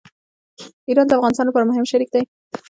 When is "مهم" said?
1.69-1.85